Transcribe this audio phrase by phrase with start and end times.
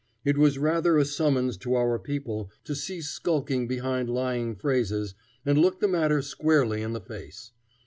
[0.25, 5.13] It was rather a summons to our people to cease skulking behind lying phrases
[5.45, 7.51] and look the matter squarely in the face.